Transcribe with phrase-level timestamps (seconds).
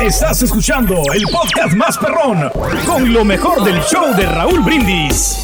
[0.00, 2.50] Estás escuchando el podcast más perrón
[2.86, 5.36] con lo mejor del show de Raúl Brindis.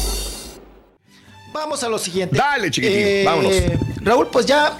[1.53, 2.37] Vamos a lo siguiente.
[2.37, 3.53] Dale, chiquitín, Eh, vámonos.
[4.01, 4.73] Raúl, pues ya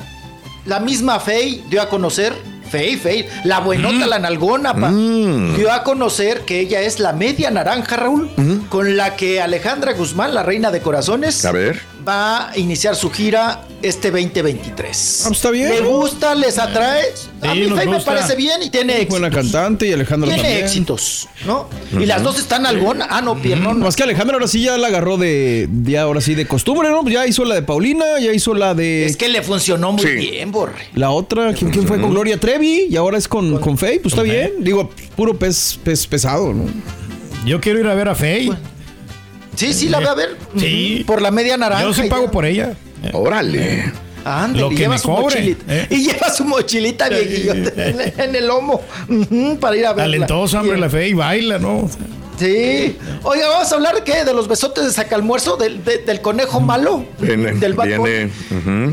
[0.65, 2.33] la misma Fey dio a conocer,
[2.69, 5.55] Fey, Fey, la buenota, la nalgona, pa, Mm.
[5.55, 8.29] dio a conocer que ella es la media naranja, Raúl,
[8.69, 11.81] con la que Alejandra Guzmán, la reina de corazones, A ver.
[12.07, 15.21] Va a iniciar su gira este 2023.
[15.21, 16.33] Ah, pues está bien, ¿Le gusta?
[16.35, 17.01] ¿Les atrae?
[17.41, 18.13] a Sí, mí me gusta.
[18.15, 19.11] parece bien y tiene éxito.
[19.19, 20.65] Buena cantante y Alejandra Tiene también.
[20.65, 21.67] éxitos, ¿no?
[21.99, 23.07] Y las dos están algona.
[23.09, 23.79] Ah, no, piernón.
[23.79, 27.07] Más que Alejandra ahora sí ya la agarró de, de ahora sí de costumbre, ¿no?
[27.07, 30.09] Ya hizo la de Paulina, ya hizo la de Es que le funcionó muy Sí.
[30.15, 30.87] bien, Borre.
[30.95, 32.87] la otra, ¿quién, quién fue con Gloria Trevi?
[32.89, 34.53] Y ahora es con, con Faye, pues está bien.
[34.59, 36.65] Digo, puro pez, pez pesado, ¿no?
[37.45, 38.51] Yo quiero ir a ver a Faye.
[39.55, 40.37] Sí, sí, la voy a ver.
[40.57, 41.03] Sí.
[41.07, 41.83] Por la media naranja.
[41.83, 42.31] Yo sí y pago ya.
[42.31, 42.73] por ella.
[43.13, 43.91] Órale.
[44.23, 45.63] Ándale, Lo que lleva me su cobre, mochilita.
[45.75, 45.87] ¿eh?
[45.91, 48.81] Y lleva su mochilita viejillote en, el lomo
[49.59, 50.25] para ir a verla.
[50.25, 51.87] Talentosa, hombre, Y- la Faye baila, ¿no?
[52.39, 52.97] Sí.
[53.23, 54.23] Oiga, vamos a hablar de qué?
[54.25, 57.05] De los besotes de sacalmuerzo, del, de- del conejo malo.
[57.19, 58.31] Viene, del viene.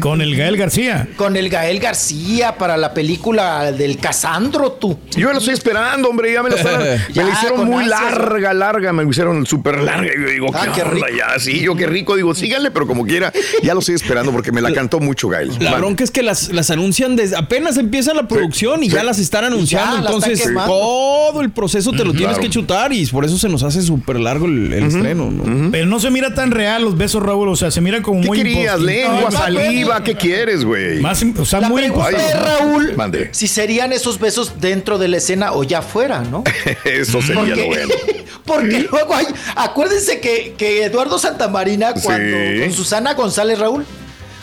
[0.00, 1.08] Con el Gael García.
[1.16, 4.98] Con el Gael García para la película del Casandro, tú.
[5.16, 6.32] Yo lo estoy esperando, hombre.
[6.32, 8.00] Ya me lo están- me Ya, la hicieron muy ansias.
[8.12, 8.92] larga, larga.
[8.92, 10.10] Me la hicieron súper larga.
[10.16, 11.06] Y yo digo, Ah, ¿qué, rico.
[11.16, 11.38] ya?
[11.38, 12.16] Sí, yo qué rico.
[12.16, 13.32] Digo, síganle, pero como quiera.
[13.62, 15.52] Ya lo estoy esperando porque me la cantó mucho Gael.
[15.60, 18.94] La bronca es que las, las anuncian desde apenas empieza la producción y sí.
[18.97, 19.97] ya las están anunciando.
[19.97, 22.41] Ya, la están entonces, todo el proceso te lo tienes Claro.
[22.42, 25.70] que chutar y por eso se nos hace súper largo el, el estreno, ¿no?
[25.70, 27.48] Pero no se mira tan real los besos, Raúl.
[27.48, 28.78] O sea, se mira como ¿Qué muy querías?
[28.81, 31.00] imposti- Lengua, No, saliva, ¿qué quieres, güey?
[31.00, 33.28] Más, o sea, La muy pregunta Ay, es, Raúl, Mande.
[33.32, 36.44] si serían esos besos dentro de la escena o ya fuera, ¿no?
[36.84, 37.94] Eso sería lo bueno.
[38.44, 39.26] porque luego hay.
[39.56, 42.60] Acuérdense que, que Eduardo Santamarina, cuando Sí.
[42.60, 43.84] con Susana González Raúl,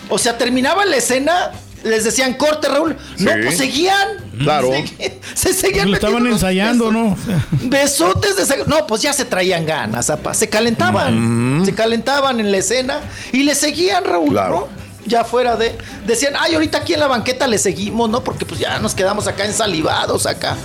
[0.09, 1.51] o sea, terminaba la escena,
[1.83, 2.95] les decían corte, Raúl.
[3.17, 4.07] No, pues seguían.
[4.39, 4.71] Claro.
[4.71, 6.93] Se, se seguían Lo estaban ensayando, besos.
[6.93, 7.69] ¿no?
[7.69, 10.33] Besotes de No, pues ya se traían ganas, apa.
[10.33, 11.63] Se calentaban.
[11.65, 13.01] Se calentaban en la escena
[13.31, 14.69] y le seguían, Raúl, Claro.
[14.71, 14.79] ¿no?
[15.05, 15.75] Ya fuera de.
[16.05, 18.23] Decían, ay, ahorita aquí en la banqueta le seguimos, ¿no?
[18.23, 20.55] Porque pues ya nos quedamos acá ensalivados acá.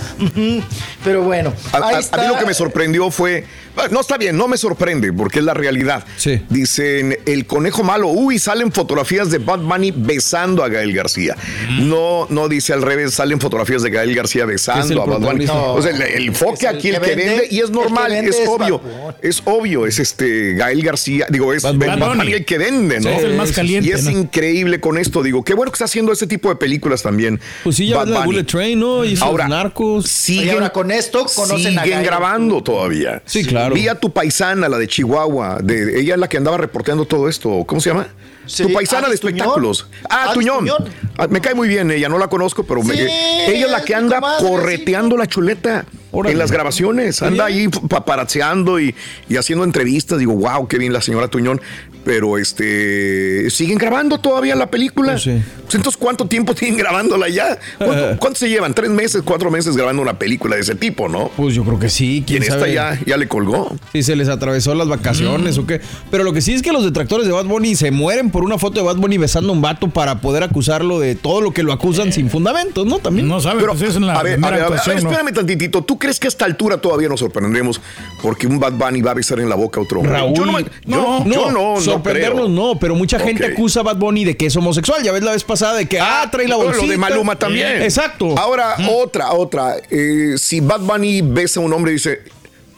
[1.05, 1.53] Pero bueno.
[1.71, 2.17] A, a- ahí a está.
[2.21, 3.45] mí lo que me sorprendió fue.
[3.91, 6.05] No está bien, no me sorprende porque es la realidad.
[6.17, 6.41] Sí.
[6.49, 8.07] Dicen el conejo malo.
[8.07, 11.35] Uy, salen fotografías de Bad Bunny besando a Gael García.
[11.81, 15.45] No, no dice al revés, salen fotografías de Gael García besando a Bad Bunny.
[15.45, 15.53] protagonista.
[15.55, 18.11] O sea, el, el enfoque Es el aquí, el que vende, vende, y es normal,
[18.13, 18.79] es es obvio.
[18.79, 19.15] Bunny.
[19.21, 21.25] Es obvio, es este Gael García.
[21.29, 22.17] Digo, es Bad Bad Bunny.
[22.17, 23.09] Bunny el que vende, ¿no?
[23.09, 24.11] Sí, es el más caliente, Y es ¿no?
[24.11, 25.21] increíble con esto.
[25.21, 27.39] Digo, qué bueno que está haciendo ese tipo de películas también.
[27.63, 28.35] Pues sí, ya Bad ves la de Bunny.
[28.37, 29.03] Bullet Train, ¿no?
[29.03, 30.05] Hizo Ahora, los narcos.
[30.07, 32.05] siguen, ahora con esto conocen a siguen Gael.
[32.05, 33.21] grabando todavía.
[33.25, 33.75] Sí, claro.
[33.75, 37.29] Vi a tu paisana, la de Chihuahua, de, ella es la que andaba reporteando todo
[37.29, 37.63] esto.
[37.65, 38.07] ¿Cómo se llama?
[38.47, 39.35] Sí, tu paisana de Tuñón.
[39.37, 39.87] espectáculos.
[40.09, 40.59] Ah, Tuñón.
[40.59, 40.85] Tuñón.
[41.17, 43.01] Ah, me cae muy bien ella, no la conozco, pero me- Sí,
[43.47, 45.85] ella es la que anda correteando la chuleta
[46.15, 46.33] Órale.
[46.33, 47.21] en las grabaciones.
[47.21, 48.95] Anda ahí paparazzeando y,
[49.29, 50.19] y haciendo entrevistas.
[50.19, 51.61] Digo, wow, qué bien la señora Tuñón.
[52.03, 55.13] Pero este siguen grabando todavía la película.
[55.13, 55.41] Pues sí.
[55.63, 57.57] Pues, entonces, ¿cuánto tiempo tienen grabándola ya?
[57.79, 58.75] ¿Cuánto, cuánto se llevan?
[58.75, 61.31] ¿Tres meses, cuatro meses grabando una película de ese tipo, no?
[61.35, 62.17] Pues yo creo que sí.
[62.17, 62.73] Y ¿Quién en esta sabe?
[62.73, 63.75] ya, ya le colgó.
[63.91, 65.81] Si se les atravesó las vacaciones o qué.
[66.11, 68.59] Pero lo que sí es que los detractores de Bad Bunny se mueren por una
[68.59, 71.63] foto de Bad Bunny besando a un vato para poder acusarlo de todo lo que
[71.63, 72.99] lo acusan sin fundamentos, ¿no?
[72.99, 73.27] También.
[73.27, 75.09] No sabe, Pero, pues es en la a ver, a ver, a ver, actuación, ¿no?
[75.09, 75.83] espérame tantitito.
[75.83, 77.81] ¿Tú crees que a esta altura todavía nos sorprenderemos
[78.21, 80.13] porque un Bad Bunny va a besar en la boca a otro hombre?
[80.13, 83.83] Raúl, yo no, yo no, yo no, no sorprendernos no, pero mucha gente acusa a
[83.83, 85.01] Bad Bunny de que es homosexual.
[85.03, 86.91] Ya ves la vez pasada de que, ah, trae la Lo bolsita.
[86.91, 87.81] de Maluma también.
[87.81, 88.37] Exacto.
[88.37, 89.75] Ahora, otra, otra.
[89.89, 92.21] Eh, si Bad Bunny besa a un hombre y dice,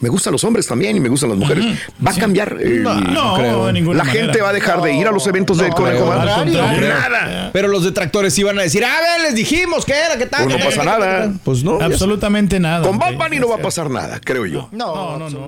[0.00, 1.64] Me gustan los hombres también y me gustan las mujeres.
[2.06, 2.56] Va a cambiar.
[2.60, 3.66] el- No, no, creo.
[3.66, 4.26] de ninguna la manera.
[4.26, 6.34] gente va a dejar de ir a los eventos del no, Conejo Malo.
[6.36, 6.88] contrario.
[6.88, 7.50] Nada.
[7.52, 10.44] Pero los detractores iban a decir, a ver, les dijimos que era, que tal.
[10.44, 11.18] Pues no pasa nada.
[11.22, 11.40] tal".
[11.42, 11.80] Pues no.
[11.80, 12.86] Absolutamente nada.
[12.86, 14.68] Con Bad Sí, Bunny no va a pasar nada, creo yo.
[14.70, 15.46] No, No, no, no.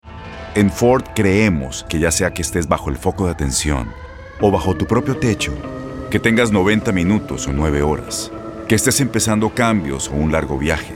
[0.56, 3.92] En Ford creemos que ya sea que estés bajo el foco de atención
[4.40, 5.52] o bajo tu propio techo,
[6.10, 8.32] que tengas 90 minutos o 9 horas,
[8.66, 10.94] que estés empezando cambios o un largo viaje,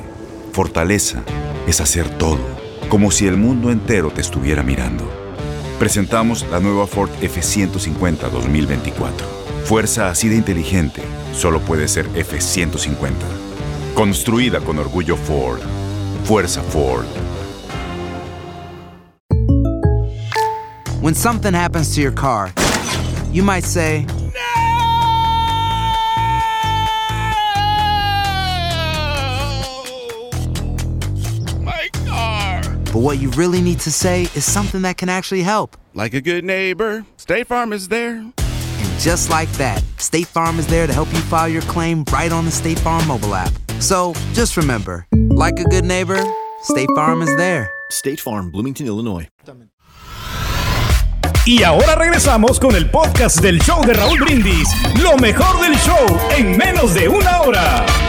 [0.53, 1.23] fortaleza
[1.69, 2.41] es hacer todo,
[2.89, 5.09] como si el mundo entero te estuviera mirando.
[5.79, 9.27] Presentamos la nueva Ford F150 2024.
[9.65, 11.03] Fuerza así de inteligente
[11.33, 13.13] solo puede ser F150.
[13.95, 15.61] Construida con orgullo Ford.
[16.25, 17.07] Fuerza Ford.
[21.01, 22.51] When something happens to your car,
[23.31, 24.07] you might say,
[32.95, 35.77] But what you really need to say is something that can actually help.
[35.95, 38.19] Like a good neighbor, State Farm is there.
[38.19, 42.31] And just like that, State Farm is there to help you file your claim right
[42.31, 43.53] on the State Farm mobile app.
[43.81, 46.23] So just remember, like a good neighbor,
[46.63, 47.69] State Farm is there.
[47.91, 49.29] State Farm, Bloomington, Illinois.
[51.47, 54.69] Y ahora regresamos con el podcast del show de Raúl Brindis.
[55.03, 56.07] Lo mejor del show
[56.39, 58.04] en menos de una hora.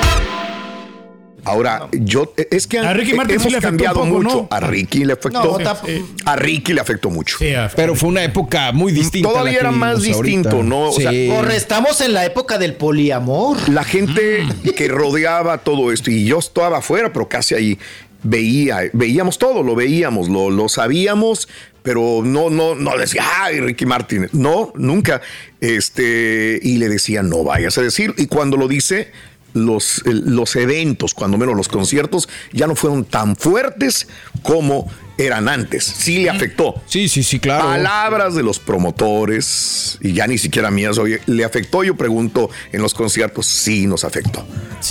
[1.45, 4.35] Ahora, yo es que A Ricky Martin sí hemos le afectó cambiado poco, mucho.
[4.35, 4.47] ¿no?
[4.49, 5.59] A Ricky le afectó.
[5.59, 5.79] No,
[6.25, 7.37] a Ricky le afectó mucho.
[7.37, 9.29] Sí, Pero fue una época muy distinta.
[9.29, 10.69] a la Todavía que era más distinto, ahorita.
[10.69, 10.89] ¿no?
[10.89, 11.11] O sea.
[11.29, 13.69] Corre, estamos en la época del poliamor.
[13.69, 14.45] La gente
[14.75, 17.79] que rodeaba todo esto, y yo estaba afuera, pero casi ahí
[18.23, 21.47] veía, veíamos todo, lo veíamos, lo, lo sabíamos,
[21.83, 24.27] pero no, no, no decía, ay, Ricky Martin.
[24.33, 25.21] No, nunca.
[25.61, 28.15] Este, y le decía, no vayas a decir.
[28.17, 29.11] Y cuando lo dice,
[29.55, 34.07] los, los eventos, cuando menos los conciertos, ya no fueron tan fuertes
[34.43, 34.87] como
[35.17, 35.85] eran antes.
[35.85, 36.75] Sí le afectó.
[36.87, 37.63] Sí, sí, sí, claro.
[37.63, 41.83] Palabras de los promotores, y ya ni siquiera mías, oye, ¿le afectó?
[41.83, 44.45] Yo pregunto en los conciertos, sí nos afectó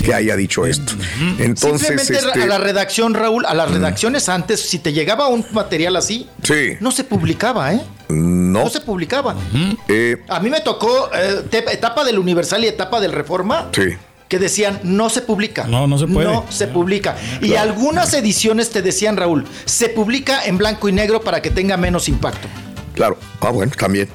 [0.04, 0.94] que haya dicho esto.
[1.38, 5.44] Entonces, Simplemente este, a la redacción, Raúl, a las redacciones antes, si te llegaba un
[5.52, 7.80] material así, sí, no se publicaba, ¿eh?
[8.08, 9.36] no, No se publicaba.
[9.88, 13.68] eh, A mí me tocó eh, etapa del Universal y etapa del Reforma.
[13.72, 13.90] sí.
[14.28, 15.64] Que decían, no se publica.
[15.64, 16.26] No, no se puede.
[16.26, 17.14] No se publica.
[17.42, 21.76] Y algunas ediciones te decían, Raúl, se publica en blanco y negro para que tenga
[21.76, 22.48] menos impacto.
[22.94, 23.18] Claro.
[23.40, 24.08] Ah, bueno, también.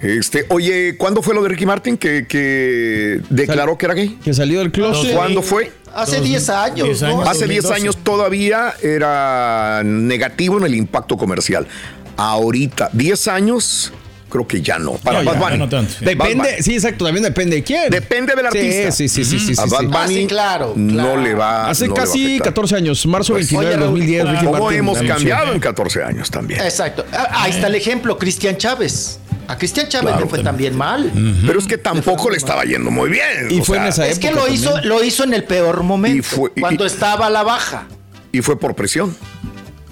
[0.00, 4.18] Este, oye, ¿cuándo fue lo de Ricky Martin que, que declaró que era gay?
[4.24, 5.14] Que salió del closet.
[5.14, 5.70] ¿Cuándo fue?
[5.94, 7.08] Hace Dos- 10 años, 10 ¿no?
[7.08, 7.28] años.
[7.28, 7.74] Hace 10 2012.
[7.74, 11.68] años todavía era negativo en el impacto comercial.
[12.16, 13.92] Ahorita, 10 años,
[14.32, 14.92] creo que ya no.
[14.94, 15.58] Para No, Bad ya, Bunny.
[15.58, 16.04] no tanto, sí.
[16.06, 16.30] Bad Bunny.
[16.34, 17.90] Depende, sí, exacto, también depende de quién.
[17.90, 18.90] Depende del artista.
[18.90, 19.82] Sí, sí, sí, sí, sí, A Bad.
[19.84, 21.20] Bunny Ah, sí, claro, no claro.
[21.20, 22.44] le va Hace no le va a casi afectar.
[22.54, 25.60] 14 años, marzo Pues, 29 de oye, Raúl, 2010, Ricky ¿Cómo Martin hemos cambiado en
[25.60, 26.60] 14 años también?
[26.62, 27.04] Exacto.
[27.12, 29.18] Ah, Ahí está el ejemplo, Cristian Chávez.
[29.48, 31.12] A Cristian Chávez le fue también mal.
[31.46, 33.50] Pero es que tampoco le estaba yendo muy bien.
[33.50, 35.44] Y o fue sea, en esa Es que época lo hizo, lo hizo en el
[35.44, 37.86] peor momento, Y fue- y- cuando estaba a la baja.
[38.32, 39.14] y fue por presión.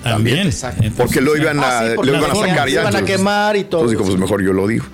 [0.02, 0.46] También.
[0.46, 0.82] Exacto.
[0.82, 2.72] Entonces, Porque lo iban a, Ah, sí, porque lo iban a lo sacar ya.
[2.74, 3.80] iban a entonces- quemar y todo.
[3.82, 4.86] Entonces dijo, pues mejor yo lo digo.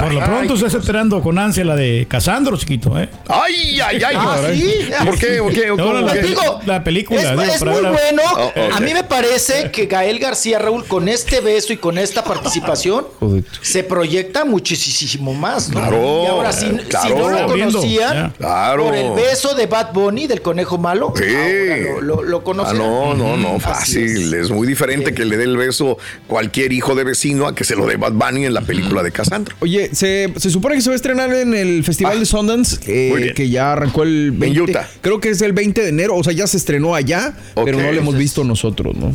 [0.00, 3.08] Por lo pronto estás esperando con ansia la de Casandro, chiquito, ¿eh?
[3.28, 4.16] Ay, ay, ay.
[4.18, 4.88] Ah, sí.
[5.04, 5.38] ¿Por qué?
[5.42, 5.66] ¿Por qué?
[5.68, 7.20] No, ¿Cómo la, digo, la película.
[7.22, 8.22] Es, digo, es para muy bueno.
[8.36, 8.56] Oh, ok.
[8.74, 13.06] A mí me parece que Gael García, Raúl, con este beso y con esta participación,
[13.62, 15.80] se proyecta muchísimo más, ¿no?
[15.80, 17.08] Claro, y ahora, si, claro.
[17.08, 18.30] si no lo conocían.
[18.38, 18.84] Claro.
[18.84, 21.24] por el beso de Bad Bunny, del conejo malo, Sí.
[21.24, 24.32] ahora lo, lo, lo Ah, no, no, no, fácil.
[24.34, 24.46] es.
[24.46, 24.50] Es.
[24.50, 25.14] muy diferente Sí.
[25.14, 28.12] que le dé el beso cualquier hijo de vecino a que se lo dé Bad
[28.12, 29.54] Bunny en la película de Cassandra.
[29.60, 32.78] Oye, se, se supone que se va a estrenar en el Festival Ah, de Sundance,
[32.86, 34.60] eh, que ya arrancó el 20.
[34.60, 34.88] Utah.
[35.00, 37.90] Creo que es el 20 de enero, o sea, ya se estrenó allá, pero no
[37.92, 39.12] lo hemos visto nosotros, ¿no?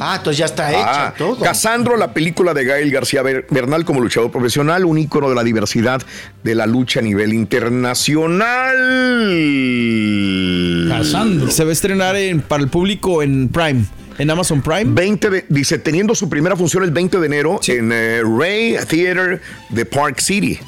[0.00, 1.40] Ah, entonces ya está hecha Ah, todo.
[1.40, 5.42] Casandro, la película de Gael García Ber- Bernal como luchador profesional, un ícono de la
[5.42, 6.00] diversidad
[6.44, 8.76] de la lucha a nivel internacional.
[10.88, 11.50] Casandro.
[11.50, 13.84] Se va a estrenar en- para el público en Prime,
[14.18, 14.84] en Amazon Prime.
[14.86, 19.40] 20 de- dice, teniendo su primera función el 20 de enero en eh, Ray Theater
[19.70, 20.58] de Park City,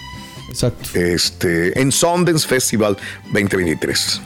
[0.49, 0.99] Exacto.
[0.99, 2.97] este, en Sundance Festival
[3.33, 4.21] 2023.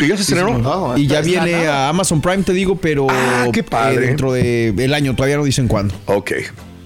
[0.00, 0.56] ¿Y ya se estrenó?
[0.58, 1.86] No, Y ya viene nada.
[1.86, 3.96] a Amazon Prime, te digo, pero Ah, qué padre.
[4.04, 5.94] eh, dentro del año, todavía no dicen cuándo.
[6.06, 6.32] Ok.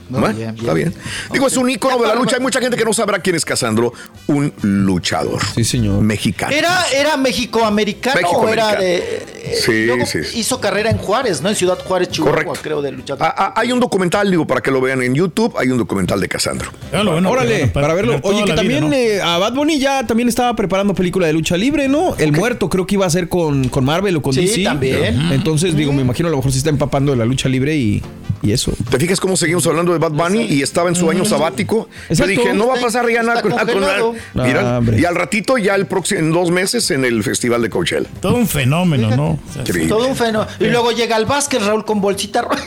[0.09, 0.91] Bueno, bien, está bien.
[0.91, 1.03] bien.
[1.33, 2.37] Digo, es un ícono de la lucha.
[2.37, 3.95] Hay mucha gente que no sabrá quién es Casandro,
[4.29, 5.41] un luchador.
[5.55, 6.01] Sí, señor.
[6.03, 6.55] Mexicano.
[6.55, 8.97] ¿Era, era México-americano o era de.
[8.97, 10.39] eh, Sí, luego sí, sí.
[10.39, 11.49] hizo carrera en Juárez, ¿no?
[11.49, 12.61] En Ciudad Juárez, Chihuahua, Correcto.
[12.63, 13.27] creo, de luchador.
[13.27, 16.21] Ah, ah, hay un documental, digo, para que lo vean en YouTube, hay un documental
[16.21, 16.71] de Casandro.
[16.93, 18.21] Órale, para, verlo.
[18.23, 18.95] Oye, que también vida, ¿no?
[18.97, 22.15] eh, a Bad Bunny ya también estaba preparando película de lucha libre, ¿no?
[22.17, 24.63] El muerto creo que iba a ser con, con Marvel o con Sí, DC.
[24.63, 25.33] también.
[25.33, 28.03] Entonces, digo, me imagino a lo mejor se está empapando de la lucha libre y,
[28.43, 28.73] y eso.
[28.91, 31.89] ¿Te fijas cómo seguimos hablando de Bad Bunny y estaba en su año sabático?
[32.11, 34.17] Yo dije, no va a pasar ya nada Está con, con-.
[34.35, 37.71] Mira, No, y al ratito ya el próximo, en dos meses en el Festival de
[37.71, 38.09] Coachella.
[38.21, 39.39] Todo un fenómeno, ¿no?
[39.59, 39.89] Increíble.
[39.89, 40.51] Todo un fenómeno.
[40.59, 42.47] Y luego llega al básquet, Raúl, con bolsita.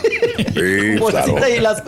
[0.55, 1.49] Sí, bolsita claro.
[1.53, 1.83] y las,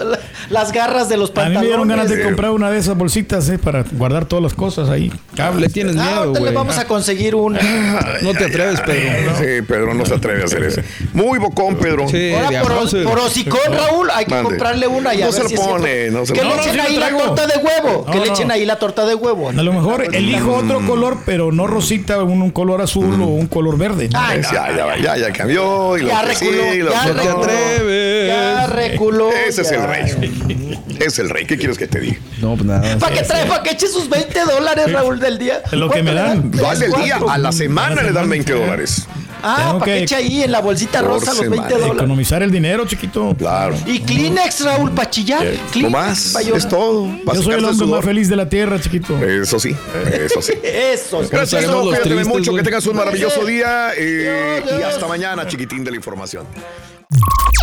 [0.50, 1.62] las garras de los A mí pantalones.
[1.62, 2.24] me dieron ganas de Eh.
[2.24, 3.58] comprar una de esas bolsitas, ¿eh?
[3.58, 5.10] Para guardar todas las cosas ahí.
[5.10, 5.74] Le Cables.
[5.74, 6.54] tienes Ah, miedo, ahorita le güey.
[6.56, 7.60] vamos a conseguir una.
[8.22, 9.36] No te atreves, Pedro.
[9.38, 10.82] Sí, Pedro no se atreve a hacer eso.
[11.14, 12.08] Muy bocón, Pedro.
[12.08, 14.50] Sí, Ahora, por, hocicón, Raúl, hay que Mande.
[14.50, 16.62] comprarle una y a No ver se pone, no se Que lo le pone.
[16.64, 18.06] echen No, no, sí ahí la torta de huevo.
[18.06, 19.50] Que le echen ahí la torta de huevo.
[19.50, 23.48] A lo mejor elijo otro color, pero no rosita, un, un color azul o un
[23.48, 24.10] color verde.
[24.14, 25.98] Ay, no, ya, ya, ya, ya cambió.
[25.98, 27.38] Y lo Ya que reculó, sí, lo ya que No te reculó.
[27.38, 27.44] no.
[27.44, 28.28] atreves.
[28.28, 29.30] Ya reculó.
[29.48, 30.37] Ese es el rey.
[31.00, 31.46] Es el rey.
[31.46, 32.18] ¿Qué quieres que te diga?
[32.40, 32.98] No, pues nada.
[32.98, 33.46] ¿Para qué trae?
[33.46, 35.62] ¿Para que eche sus 20 dólares, Raúl, del día?
[35.66, 36.52] Es lo que me ¿Cuánto le dan.
[36.52, 38.60] Vale el día, a la semana le dan semana, 20 sí.
[38.60, 39.08] dólares.
[39.44, 41.70] Ah, para que eche ahí en la bolsita rosa los 20 semana.
[41.70, 41.96] dólares.
[41.96, 43.36] Economizar el dinero, chiquito.
[43.38, 43.76] Claro.
[43.86, 45.46] Y Kleenex, Raúl, para chillar.
[45.46, 47.08] No Kleenex, más, es todo.
[47.24, 49.18] Pa' Yo soy el hombre más feliz de la tierra, chiquito.
[49.18, 49.76] Eso sí,
[50.12, 50.54] eso sí.
[50.64, 51.22] Eso.
[51.30, 55.84] Gracias, Pedro, los cuídate mucho, que tengas un maravilloso día eh, y hasta mañana, chiquitín
[55.84, 56.46] de la información.